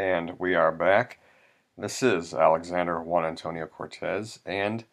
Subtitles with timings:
[0.00, 1.20] And we are back.
[1.76, 4.84] This is Alexander Juan Antonio Cortez, and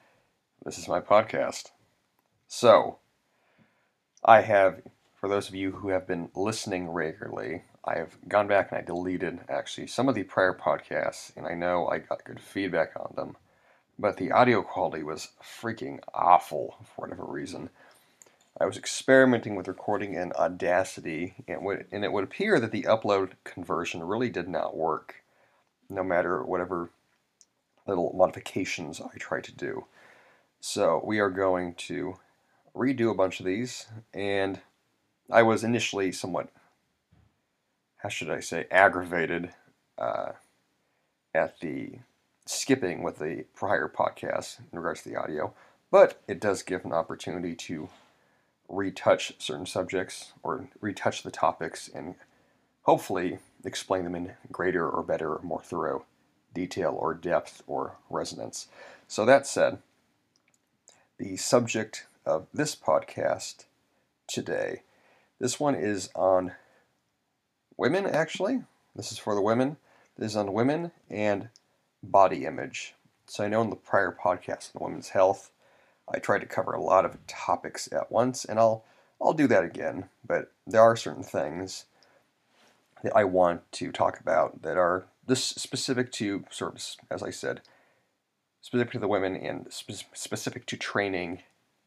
[0.65, 1.71] this is my podcast.
[2.49, 2.97] So,
[4.25, 4.81] I have,
[5.15, 8.83] for those of you who have been listening regularly, I have gone back and I
[8.83, 13.13] deleted actually some of the prior podcasts, and I know I got good feedback on
[13.15, 13.37] them,
[13.97, 17.69] but the audio quality was freaking awful for whatever reason.
[18.59, 22.83] I was experimenting with recording in Audacity, and, would, and it would appear that the
[22.83, 25.23] upload conversion really did not work,
[25.89, 26.89] no matter whatever
[27.85, 29.85] little modifications I tried to do.
[30.59, 32.17] So we are going to
[32.75, 34.59] redo a bunch of these, and
[35.29, 36.49] I was initially somewhat,
[37.97, 39.53] how should I say, aggravated
[39.99, 40.31] uh,
[41.35, 41.99] at the
[42.47, 45.53] skipping with the prior podcast in regards to the audio,
[45.91, 47.89] but it does give an opportunity to
[48.69, 52.15] retouch certain subjects or retouch the topics and
[52.83, 56.05] hopefully explain them in greater or better or more thorough
[56.53, 58.67] detail or depth or resonance.
[59.07, 59.79] So, that said,
[61.17, 63.65] the subject of this podcast
[64.27, 64.81] today,
[65.39, 66.53] this one is on
[67.77, 68.63] women actually.
[68.95, 69.77] This is for the women.
[70.17, 71.49] This is on women and
[72.01, 72.95] body image.
[73.27, 75.51] So, I know in the prior podcast on women's health,
[76.13, 78.85] I tried to cover a lot of topics at once, and I'll
[79.21, 80.09] I'll do that again.
[80.25, 81.85] But there are certain things
[83.03, 87.61] that I want to talk about that are this specific to of, as I said,
[88.61, 91.43] specific to the women and spe- specific to training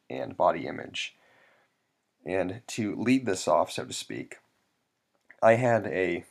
[0.09, 1.17] and body image.
[2.25, 4.39] And to lead this off, so to speak,
[5.43, 6.25] I had a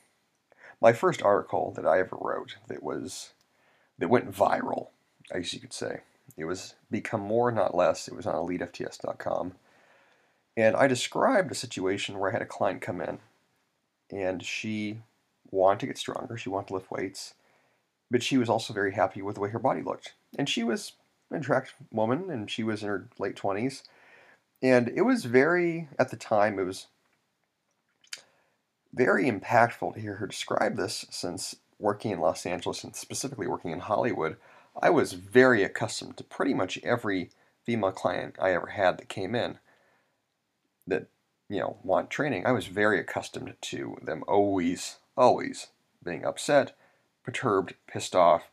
[0.81, 3.33] my first article that I ever wrote that was
[3.97, 4.89] that went viral,
[5.33, 6.01] I guess you could say.
[6.39, 8.07] It was Become More, Not Less.
[8.07, 9.53] It was on EliteFTS.com.
[10.55, 13.19] And I described a situation where I had a client come in
[14.09, 15.01] and she
[15.51, 16.37] wanted to get stronger.
[16.37, 17.33] She wanted to lift weights,
[18.09, 20.13] but she was also very happy with the way her body looked.
[20.37, 20.93] And she was
[21.29, 23.83] an attractive woman and she was in her late 20s.
[24.61, 26.87] And it was very, at the time, it was
[28.93, 33.71] very impactful to hear her describe this since working in Los Angeles and specifically working
[33.71, 34.37] in Hollywood,
[34.81, 37.31] I was very accustomed to pretty much every
[37.65, 39.59] female client I ever had that came in
[40.87, 41.07] that,
[41.49, 42.45] you know, want training.
[42.45, 45.67] I was very accustomed to them always, always
[46.03, 46.75] being upset,
[47.23, 48.43] perturbed, pissed off,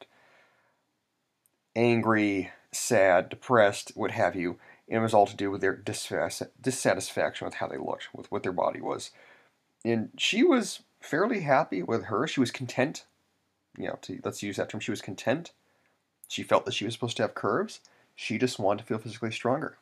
[1.75, 4.59] angry, sad, depressed, what have you.
[4.89, 8.43] And it was all to do with their dissatisfaction with how they looked, with what
[8.43, 9.11] their body was.
[9.85, 12.27] And she was fairly happy with her.
[12.27, 13.05] She was content.
[13.79, 14.81] You know, to, let's use that term.
[14.81, 15.53] She was content
[16.29, 17.81] she felt that she was supposed to have curves.
[18.15, 19.79] She just wanted to feel physically stronger.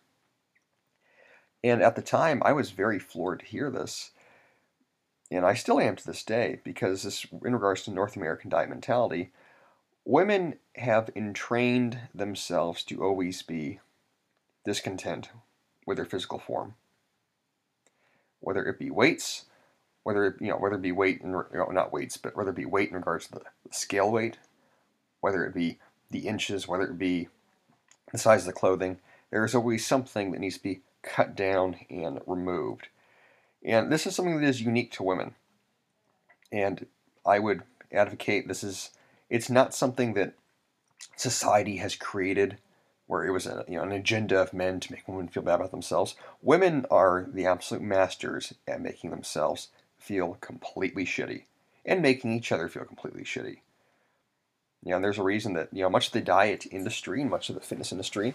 [1.63, 4.11] And at the time, I was very floored to hear this.
[5.31, 8.69] And I still am to this day because this, in regards to North American diet
[8.69, 9.33] mentality,
[10.05, 13.81] women have entrained themselves to always be
[14.65, 15.31] discontent
[15.87, 16.75] with their physical form.
[18.41, 19.47] Whether it be weights,
[20.03, 22.51] whether it, you know, whether it be weight, in, you know, not weights, but whether
[22.51, 24.37] it be weight in regards to the scale weight,
[25.21, 25.79] whether it be
[26.15, 27.29] the inches, whether it be
[28.13, 31.77] the size of the clothing, there is always something that needs to be cut down
[31.91, 32.87] and removed.
[33.65, 35.35] And this is something that is unique to women.
[36.53, 36.87] And
[37.27, 38.91] I would advocate this is
[39.29, 40.35] it's not something that
[41.17, 42.59] society has created
[43.09, 45.57] where it was a, you know, an agenda of men to make women feel bad
[45.57, 46.15] about themselves.
[46.43, 51.43] Women are the absolute masters at making themselves feel completely shitty
[51.85, 53.59] and making each other feel completely shitty.
[54.85, 57.49] You know, there's a reason that you know much of the diet industry and much
[57.49, 58.35] of the fitness industry,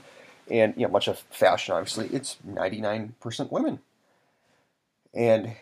[0.49, 3.79] and you know much of fashion, obviously, it's 99% women.
[5.13, 5.55] And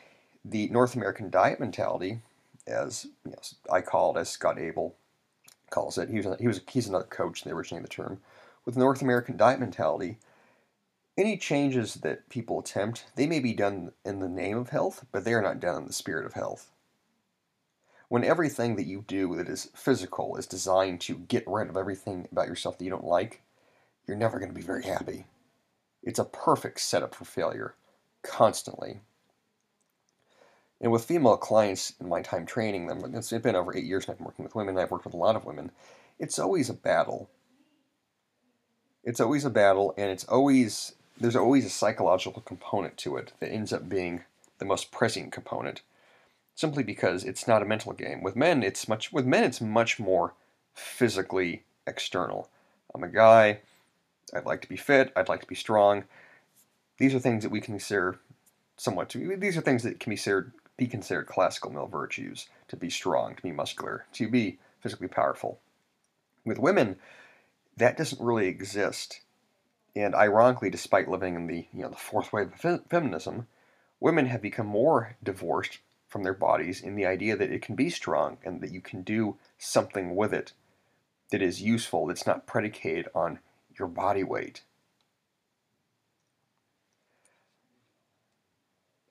[0.45, 2.21] the North American diet mentality,
[2.65, 3.37] as you know,
[3.71, 4.95] I call it, as Scott Abel
[5.69, 7.43] calls it, he was he was he's another coach.
[7.43, 8.19] They originated the term
[8.65, 10.17] with the North American diet mentality.
[11.17, 15.25] Any changes that people attempt, they may be done in the name of health, but
[15.25, 16.69] they are not done in the spirit of health
[18.09, 22.27] when everything that you do that is physical is designed to get rid of everything
[22.31, 23.41] about yourself that you don't like,
[24.07, 25.25] you're never going to be very happy.
[26.01, 27.75] It's a perfect setup for failure,
[28.23, 29.01] constantly.
[30.79, 34.11] And with female clients in my time training them, it's been over eight years and
[34.11, 35.71] I've been working with women, I've worked with a lot of women,
[36.19, 37.29] it's always a battle.
[39.03, 43.51] It's always a battle, and it's always, there's always a psychological component to it that
[43.51, 44.23] ends up being
[44.59, 45.81] the most pressing component
[46.57, 48.23] simply because it's not a mental game.
[48.23, 50.33] With men, it's much with men it's much more
[50.73, 52.49] physically external.
[52.93, 53.59] I'm a guy.
[54.33, 55.13] I'd like to be fit.
[55.15, 56.03] I'd like to be strong.
[56.97, 58.19] These are things that we consider
[58.75, 59.07] somewhat.
[59.09, 62.89] To, these are things that can be considered be considered classical male virtues to be
[62.89, 65.59] strong, to be muscular, to be physically powerful.
[66.43, 66.97] With women,
[67.77, 69.21] that doesn't really exist.
[69.95, 73.45] And ironically, despite living in the you know the fourth wave of feminism,
[73.99, 77.89] women have become more divorced from their bodies in the idea that it can be
[77.89, 80.53] strong and that you can do something with it
[81.31, 83.39] that is useful, that's not predicated on
[83.77, 84.61] your body weight.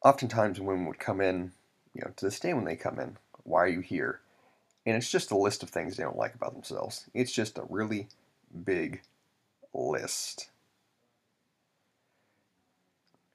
[0.03, 1.53] Oftentimes, women would come in,
[1.93, 4.21] you know, to this day when they come in, why are you here?
[4.87, 7.07] And it's just a list of things they don't like about themselves.
[7.13, 8.09] It's just a really
[8.65, 9.03] big
[9.75, 10.49] list.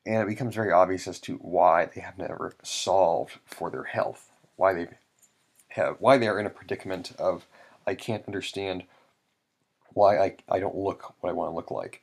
[0.05, 4.31] And it becomes very obvious as to why they have never solved for their health,
[4.55, 4.87] why they
[5.69, 7.45] have why they are in a predicament of
[7.85, 8.83] I can't understand
[9.93, 12.01] why I, I don't look what I want to look like.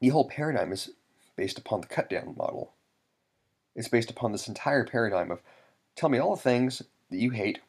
[0.00, 0.90] The whole paradigm is
[1.36, 2.72] based upon the cut down model.
[3.74, 5.40] It's based upon this entire paradigm of
[5.94, 7.60] tell me all the things that you hate,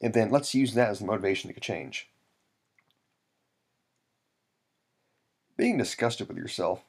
[0.00, 2.08] and then let's use that as the motivation to change.
[5.56, 6.82] Being disgusted with yourself,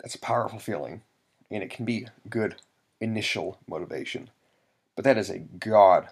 [0.00, 1.02] that's a powerful feeling,
[1.50, 2.56] and it can be good
[3.00, 4.30] initial motivation.
[4.96, 6.08] But that is a god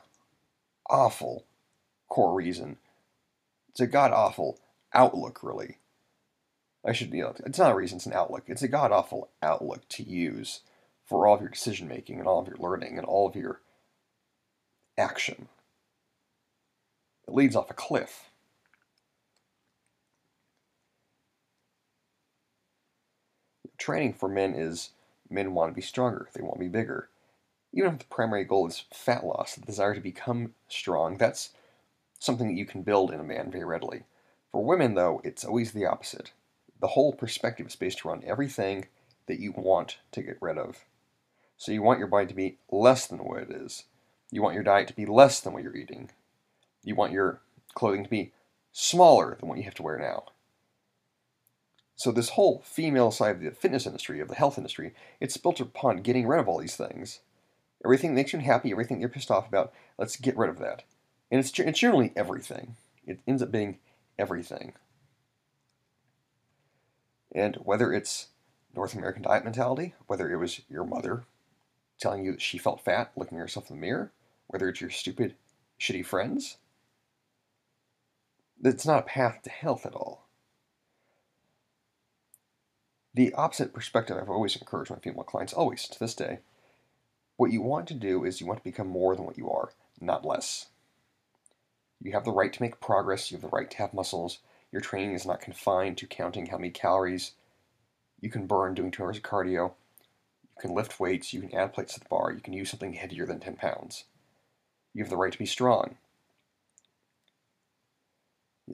[0.89, 1.45] awful
[2.09, 2.79] core reason.
[3.71, 4.59] It's a god awful
[4.95, 5.79] outlook, really.
[6.85, 8.45] I should, you know, it's not a reason, it's an outlook.
[8.47, 10.61] It's a god awful outlook to use
[11.05, 13.61] for all of your decision making and all of your learning and all of your
[14.97, 15.49] action.
[17.27, 18.31] It leads off a cliff.
[23.79, 24.91] Training for men is
[25.31, 27.09] men want to be stronger, they want to be bigger.
[27.73, 31.51] Even if the primary goal is fat loss, the desire to become strong, that's
[32.19, 34.03] something that you can build in a man very readily.
[34.51, 36.33] For women, though, it's always the opposite.
[36.81, 38.87] The whole perspective is based around everything
[39.27, 40.85] that you want to get rid of.
[41.57, 43.85] So you want your body to be less than what it is.
[44.31, 46.11] You want your diet to be less than what you're eating.
[46.83, 47.41] You want your
[47.75, 48.33] clothing to be
[48.73, 50.25] smaller than what you have to wear now.
[51.99, 55.59] So this whole female side of the fitness industry, of the health industry, it's built
[55.59, 57.19] upon getting rid of all these things.
[57.85, 60.85] Everything that makes you happy, everything you're pissed off about, let's get rid of that.
[61.29, 62.77] And it's, it's generally everything.
[63.05, 63.79] It ends up being
[64.17, 64.75] everything.
[67.35, 68.29] And whether it's
[68.77, 71.25] North American diet mentality, whether it was your mother
[71.99, 74.13] telling you that she felt fat looking at herself in the mirror,
[74.47, 75.35] whether it's your stupid,
[75.81, 76.59] shitty friends,
[78.63, 80.28] it's not a path to health at all.
[83.19, 86.39] The opposite perspective I've always encouraged my female clients, always to this day.
[87.37, 89.73] What you want to do is you want to become more than what you are,
[90.01, 90.67] not less.
[92.01, 94.39] You have the right to make progress, you have the right to have muscles.
[94.71, 97.33] Your training is not confined to counting how many calories
[98.21, 99.73] you can burn doing two hours of cardio.
[100.45, 102.93] You can lift weights, you can add plates to the bar, you can use something
[102.93, 104.05] heavier than 10 pounds.
[104.95, 105.97] You have the right to be strong.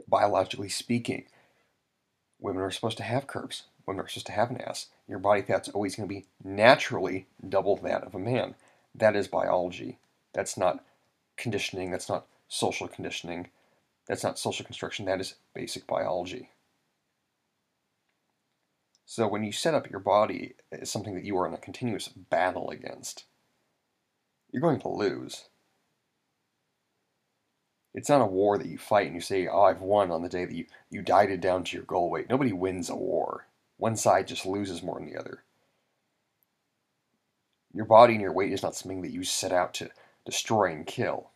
[0.06, 1.28] Biologically speaking,
[2.38, 3.62] women are supposed to have curves.
[3.86, 4.86] Women are supposed to have an ass.
[5.08, 8.54] Your body fat's always going to be naturally double that of a man.
[8.94, 9.98] That is biology.
[10.32, 10.84] That's not
[11.36, 11.90] conditioning.
[11.90, 13.48] That's not social conditioning.
[14.06, 16.50] That's not social construction, that is basic biology.
[19.06, 21.58] So when you set up your body uh, as something that you are in a
[21.58, 23.24] continuous battle against,
[24.50, 25.44] you're going to lose.
[27.94, 30.28] It's not a war that you fight and you say, oh, I've won on the
[30.28, 32.28] day that you, you dieted down to your goal weight.
[32.28, 33.46] Nobody wins a war.
[33.76, 35.42] One side just loses more than the other.
[37.72, 39.90] Your body and your weight is not something that you set out to
[40.24, 41.30] destroy and kill.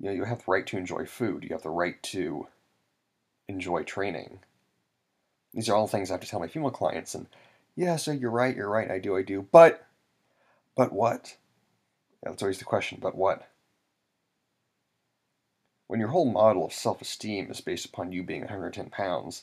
[0.00, 1.44] you know, you have the right to enjoy food.
[1.44, 2.48] You have the right to
[3.48, 4.40] enjoy training.
[5.52, 7.14] These are all things I have to tell my female clients.
[7.14, 7.26] And
[7.76, 9.46] yeah, so you're right, you're right, I do, I do.
[9.52, 9.86] But,
[10.74, 11.36] but what?
[12.22, 13.46] Yeah, that's always the question, but what?
[15.90, 19.42] When your whole model of self esteem is based upon you being 110 pounds,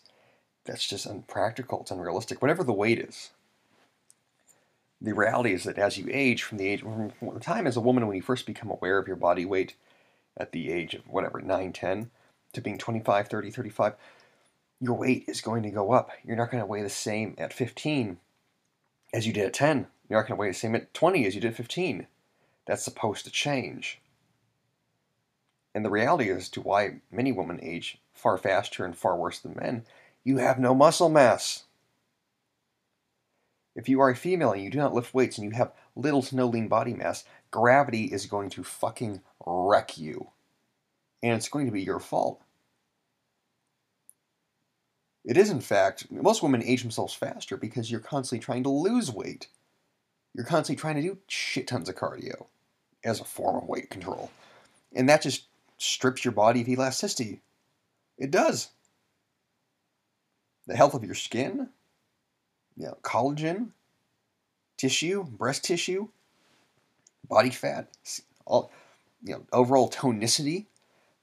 [0.63, 3.31] that's just unpractical, it's unrealistic, whatever the weight is.
[5.01, 7.81] The reality is that as you age, from the age, from the time as a
[7.81, 9.75] woman when you first become aware of your body weight,
[10.37, 12.11] at the age of whatever, 9, 10,
[12.53, 13.95] to being 25, 30, 35,
[14.79, 16.11] your weight is going to go up.
[16.23, 18.19] You're not going to weigh the same at 15
[19.13, 19.87] as you did at 10.
[20.07, 22.07] You're not going to weigh the same at 20 as you did at 15.
[22.65, 23.99] That's supposed to change.
[25.77, 29.55] And the reality as to why many women age far faster and far worse than
[29.55, 29.85] men,
[30.23, 31.65] you have no muscle mass.
[33.75, 36.23] If you are a female and you do not lift weights and you have little
[36.23, 40.31] to no lean body mass, gravity is going to fucking wreck you.
[41.21, 42.41] And it's going to be your fault.
[45.23, 49.11] It is, in fact, most women age themselves faster because you're constantly trying to lose
[49.11, 49.45] weight.
[50.33, 52.47] You're constantly trying to do shit tons of cardio
[53.03, 54.31] as a form of weight control.
[54.95, 55.43] And that just
[55.77, 57.41] strips your body of elasticity.
[58.17, 58.69] It does.
[60.65, 61.69] The health of your skin,
[62.75, 63.69] you know, collagen,
[64.77, 66.09] tissue, breast tissue,
[67.27, 67.87] body fat,
[68.45, 68.71] all
[69.23, 70.65] you know, overall tonicity,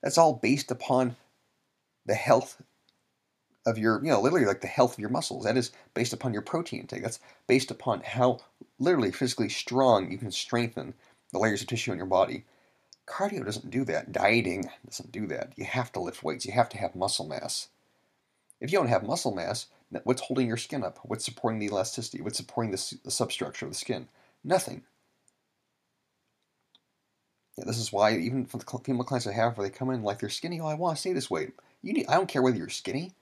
[0.02, 1.16] that's all based upon
[2.06, 2.60] the health
[3.66, 5.44] of your, you know, literally like the health of your muscles.
[5.44, 7.02] That is based upon your protein intake.
[7.02, 8.40] That's based upon how
[8.78, 10.94] literally physically strong you can strengthen
[11.32, 12.44] the layers of tissue in your body.
[13.06, 14.12] Cardio doesn't do that.
[14.12, 15.52] Dieting doesn't do that.
[15.56, 16.46] You have to lift weights.
[16.46, 17.68] You have to have muscle mass.
[18.60, 19.66] If you don't have muscle mass,
[20.04, 20.98] what's holding your skin up?
[21.02, 22.22] What's supporting the elasticity?
[22.22, 24.08] What's supporting the, the substructure of the skin?
[24.42, 24.82] Nothing.
[27.58, 30.02] Yeah, this is why even for the female clients I have, where they come in
[30.02, 31.52] like they're skinny, oh, I want to stay this weight.
[31.82, 32.06] You need.
[32.08, 33.12] I don't care whether you're skinny,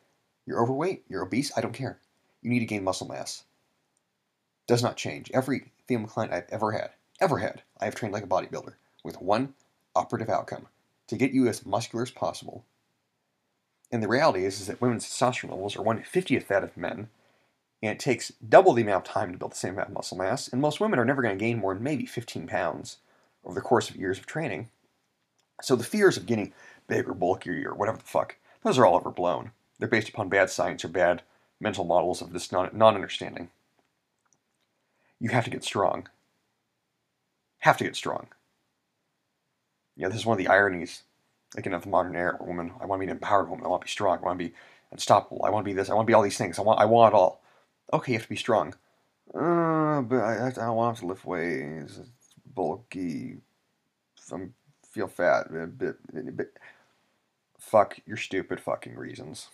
[0.47, 1.53] you're overweight, you're obese.
[1.57, 1.99] I don't care.
[2.41, 3.45] You need to gain muscle mass.
[4.67, 5.31] Does not change.
[5.35, 8.75] Every female client I've ever had, ever had, I have trained like a bodybuilder
[9.05, 9.55] with one
[9.95, 10.69] operative outcome:
[11.09, 12.65] to get you as muscular as possible.
[13.91, 17.09] And the reality is, is that women's testosterone levels are one fiftieth that of men,
[17.83, 20.17] and it takes double the amount of time to build the same amount of muscle
[20.17, 20.49] mass.
[20.49, 22.99] And most women are never going to gain more than maybe 15 pounds
[23.45, 24.71] over the course of years of training.
[25.61, 26.53] So the fears of getting
[26.87, 29.51] big or bulky or whatever the fuck, those are all overblown.
[29.79, 31.23] They're based upon bad science or bad
[31.61, 33.51] mental models of this non understanding.
[35.19, 36.09] You have to get strong.
[37.59, 38.29] Have to get strong.
[39.97, 41.03] Yeah, this is one of the ironies,
[41.57, 43.83] again, of the modern era women, I want to be an empowered woman, I want
[43.83, 44.55] to be strong, I want to be
[44.91, 46.81] unstoppable, I want to be this, I want to be all these things, I want,
[46.81, 47.43] I want it all.
[47.93, 48.75] Okay, you have to be strong.
[49.35, 52.01] Uh, but I, I don't want to lift weights
[52.55, 53.39] bulky,
[54.15, 54.55] some
[54.91, 56.57] feel fat, a bit, a bit.
[57.59, 59.49] Fuck your stupid fucking reasons.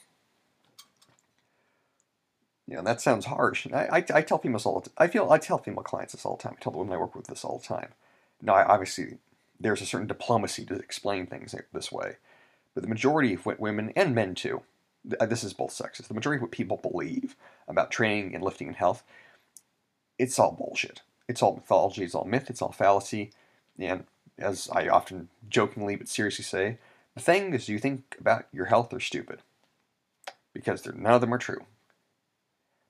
[2.67, 3.67] Yeah, that sounds harsh.
[3.73, 4.91] I, I, I tell females all the.
[4.99, 6.55] I feel I tell female clients this all the time.
[6.59, 7.91] I tell the women I work with this all the time.
[8.43, 9.19] Now, I, obviously,
[9.61, 12.17] there's a certain diplomacy to explain things this way,
[12.75, 14.63] but the majority of what women and men too,
[15.05, 16.07] this is both sexes.
[16.07, 17.35] The majority of what people believe
[17.67, 19.03] about training and lifting and health,
[20.19, 21.03] it's all bullshit.
[21.29, 23.33] It's all mythology, it's all myth, it's all fallacy.
[23.79, 24.05] And
[24.39, 26.79] as I often jokingly but seriously say,
[27.15, 29.41] the thing is you think about your health are stupid.
[30.55, 31.67] Because none of them are true.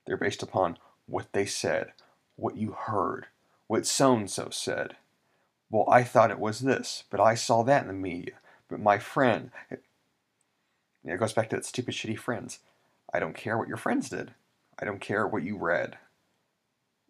[0.05, 1.91] They're based upon what they said,
[2.35, 3.27] what you heard,
[3.67, 4.95] what so and so said.
[5.69, 8.35] Well, I thought it was this, but I saw that in the media.
[8.67, 9.51] But my friend.
[9.69, 9.83] It,
[11.17, 12.59] goes back to that stupid, shitty friends.
[13.13, 14.33] I don't care what your friends did.
[14.79, 15.97] I don't care what you read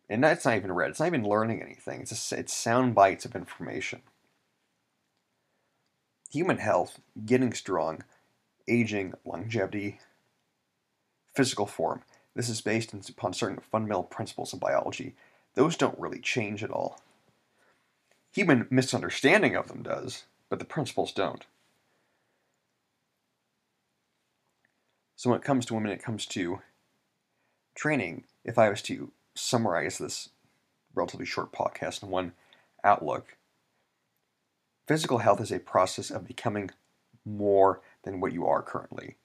[0.09, 0.89] and that's not even read.
[0.89, 2.01] It's not even learning anything.
[2.01, 4.01] It's just, it's sound bites of information.
[6.31, 8.03] Human health, getting strong,
[8.67, 9.99] aging, longevity,
[11.35, 12.01] physical form.
[12.35, 15.15] This is based upon certain fundamental principles of biology.
[15.53, 16.99] Those don't really change at all.
[18.31, 21.45] Human misunderstanding of them does, but the principles don't.
[25.15, 26.61] So when it comes to women, it comes to
[27.75, 30.29] training, if I was to summarize this
[30.93, 32.33] relatively short podcast in one
[32.83, 33.37] outlook.
[34.87, 36.71] Physical health is a process of becoming
[37.25, 39.15] more than what you are currently.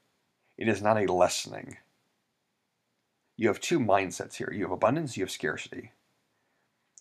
[0.57, 1.79] It is not a lessening.
[3.37, 5.93] You have two mindsets here you have abundance, you have scarcity.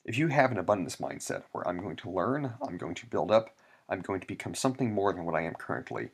[0.05, 3.31] If you have an abundance mindset where I'm going to learn, I'm going to build
[3.31, 3.55] up,
[3.88, 6.10] I'm going to become something more than what I am currently,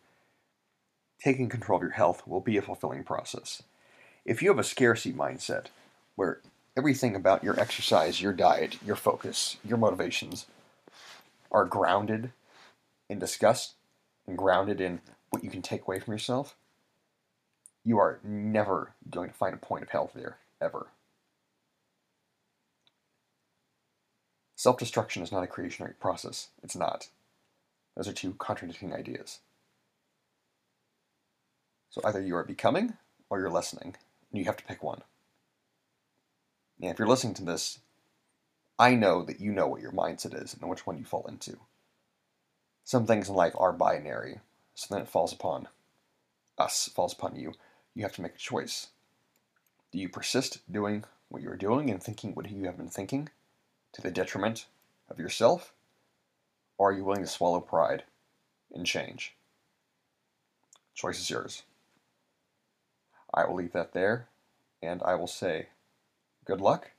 [1.24, 3.63] taking control of your health will be a fulfilling process.
[4.25, 5.67] If you have a scarcity mindset
[6.15, 6.41] where
[6.77, 10.46] everything about your exercise, your diet, your focus, your motivations
[11.51, 12.31] are grounded
[13.10, 13.74] in disgust
[14.27, 16.55] and grounded in what you can take away from yourself,
[17.84, 20.88] you are never going to find a point of health there, ever.
[24.60, 26.50] Self destruction is not a creationary process.
[26.62, 27.08] It's not.
[27.96, 29.39] Those are two contradicting ideas.
[31.89, 32.98] So either you are becoming
[33.30, 33.96] or you're lessening,
[34.30, 35.04] and you have to pick one.
[36.78, 37.80] Now, if you're listening to this,
[38.78, 41.58] I know that you know what your mindset is and which one you fall into.
[42.84, 44.42] Some things in life are binary,
[44.75, 45.70] so then it falls upon
[46.58, 47.54] us, falls upon you.
[47.96, 48.88] You have to make a choice.
[49.94, 53.30] Do you persist doing what you're doing and thinking what you have been thinking
[53.93, 54.67] to the detriment
[55.10, 55.74] of yourself?
[56.77, 58.03] Or are you willing to swallow pride
[58.74, 59.36] and change?
[60.96, 61.63] Choice is yours.
[63.34, 64.27] I will leave that there,
[64.81, 65.67] and I will say,
[66.46, 66.91] good luck,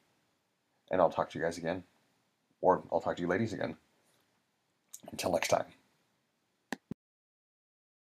[0.90, 1.85] and I'll talk to you guys again,
[2.61, 3.76] or I'll talk to you ladies again.
[5.11, 5.64] Until next time.